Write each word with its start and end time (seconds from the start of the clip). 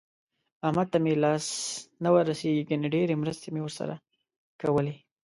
احمد 0.65 0.87
ته 0.93 0.97
مې 1.03 1.13
لاس 1.23 1.45
نه 2.03 2.09
ورسېږي 2.13 2.63
ګني 2.69 2.87
ډېرې 2.95 3.15
مرستې 3.21 3.47
مې 3.53 3.61
ورسره 3.63 3.95
کولې. 4.61 4.95